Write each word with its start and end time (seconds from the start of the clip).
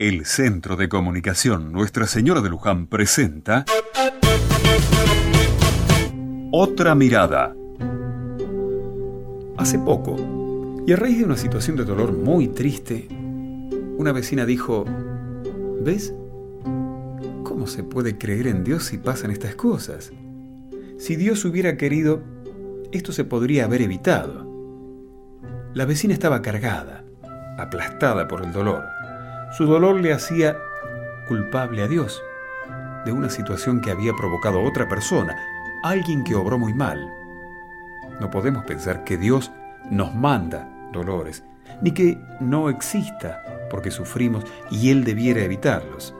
El 0.00 0.24
Centro 0.24 0.76
de 0.76 0.88
Comunicación 0.88 1.72
Nuestra 1.72 2.06
Señora 2.06 2.40
de 2.40 2.48
Luján 2.48 2.86
presenta 2.86 3.66
Otra 6.50 6.94
Mirada. 6.94 7.54
Hace 9.58 9.78
poco, 9.78 10.16
y 10.86 10.92
a 10.94 10.96
raíz 10.96 11.18
de 11.18 11.24
una 11.24 11.36
situación 11.36 11.76
de 11.76 11.84
dolor 11.84 12.16
muy 12.16 12.48
triste, 12.48 13.08
una 13.98 14.12
vecina 14.12 14.46
dijo, 14.46 14.86
¿ves? 15.82 16.14
¿Cómo 17.42 17.66
se 17.66 17.82
puede 17.82 18.16
creer 18.16 18.46
en 18.46 18.64
Dios 18.64 18.84
si 18.84 18.96
pasan 18.96 19.30
estas 19.30 19.54
cosas? 19.54 20.12
Si 20.96 21.14
Dios 21.16 21.44
hubiera 21.44 21.76
querido, 21.76 22.22
esto 22.90 23.12
se 23.12 23.24
podría 23.24 23.66
haber 23.66 23.82
evitado. 23.82 24.48
La 25.74 25.84
vecina 25.84 26.14
estaba 26.14 26.40
cargada, 26.40 27.04
aplastada 27.58 28.26
por 28.28 28.42
el 28.42 28.50
dolor. 28.54 28.82
Su 29.50 29.66
dolor 29.66 30.00
le 30.00 30.12
hacía 30.12 30.56
culpable 31.26 31.82
a 31.82 31.88
Dios 31.88 32.22
de 33.04 33.10
una 33.10 33.28
situación 33.28 33.80
que 33.80 33.90
había 33.90 34.12
provocado 34.12 34.62
otra 34.62 34.88
persona, 34.88 35.36
alguien 35.82 36.22
que 36.22 36.36
obró 36.36 36.56
muy 36.56 36.72
mal. 36.72 37.12
No 38.20 38.30
podemos 38.30 38.64
pensar 38.64 39.02
que 39.02 39.16
Dios 39.16 39.50
nos 39.90 40.14
manda 40.14 40.68
dolores, 40.92 41.42
ni 41.82 41.90
que 41.90 42.16
no 42.38 42.70
exista 42.70 43.42
porque 43.70 43.90
sufrimos 43.90 44.44
y 44.70 44.90
Él 44.90 45.02
debiera 45.02 45.42
evitarlos. 45.42 46.14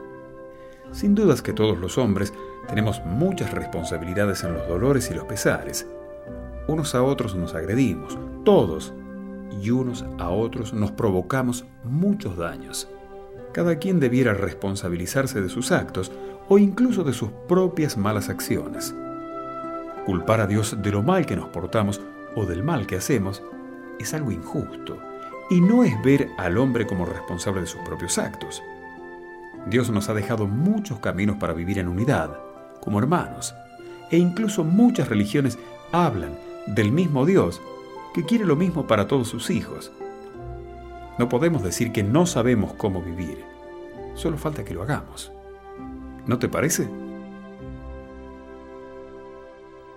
Sin 0.91 1.15
dudas 1.15 1.41
que 1.41 1.53
todos 1.53 1.79
los 1.79 1.99
hombres 1.99 2.33
tenemos 2.69 3.01
muchas 3.05 3.53
responsabilidades 3.53 4.43
en 4.43 4.55
los 4.55 4.67
dolores 4.67 5.09
y 5.11 5.15
los 5.15 5.25
pesares. 5.25 5.87
Unos 6.67 6.97
a 6.97 7.03
otros 7.05 7.37
nos 7.37 7.55
agredimos, 7.55 8.19
todos, 8.45 8.93
y 9.63 9.71
unos 9.71 10.05
a 10.19 10.31
otros 10.31 10.73
nos 10.73 10.91
provocamos 10.91 11.65
muchos 11.85 12.37
daños. 12.37 12.89
Cada 13.53 13.77
quien 13.77 14.01
debiera 14.01 14.35
responsabilizarse 14.35 15.41
de 15.41 15.49
sus 15.49 15.73
actos 15.73 16.13
o 16.49 16.59
incluso 16.59 17.05
de 17.05 17.13
sus 17.13 17.31
propias 17.49 17.97
malas 17.97 18.29
acciones. 18.29 18.95
Culpar 20.07 20.41
a 20.41 20.47
Dios 20.47 20.77
de 20.83 20.91
lo 20.91 21.03
mal 21.03 21.27
que 21.27 21.37
nos 21.37 21.49
portamos 21.49 22.01
o 22.35 22.47
del 22.47 22.63
mal 22.63 22.87
que 22.87 22.97
hacemos 22.97 23.43
es 23.99 24.15
algo 24.15 24.31
injusto 24.31 24.99
y 25.51 25.61
no 25.61 25.85
es 25.85 26.01
ver 26.03 26.31
al 26.39 26.59
hombre 26.59 26.87
como 26.87 27.05
responsable 27.05 27.61
de 27.61 27.67
sus 27.67 27.81
propios 27.83 28.19
actos. 28.19 28.63
Dios 29.67 29.91
nos 29.91 30.09
ha 30.09 30.15
dejado 30.15 30.47
muchos 30.47 31.01
caminos 31.01 31.37
para 31.37 31.53
vivir 31.53 31.79
en 31.79 31.89
unidad, 31.89 32.39
como 32.81 32.99
hermanos, 32.99 33.55
e 34.11 34.17
incluso 34.17 34.65
muchas 34.65 35.09
religiones 35.09 35.59
hablan 35.93 36.39
del 36.67 36.93
mismo 36.93 37.27
Dios 37.27 37.61
que 38.15 38.25
quiere 38.25 38.45
lo 38.45 38.57
mismo 38.57 38.87
para 38.87 39.07
todos 39.07 39.29
sus 39.29 39.51
hijos. 39.51 39.93
No 41.21 41.29
podemos 41.29 41.63
decir 41.63 41.93
que 41.93 42.03
no 42.03 42.25
sabemos 42.25 42.73
cómo 42.73 43.03
vivir, 43.03 43.45
solo 44.15 44.39
falta 44.39 44.65
que 44.65 44.73
lo 44.73 44.83
hagamos. 44.83 45.31
¿No 46.27 46.39
te 46.39 46.49
parece? 46.49 46.89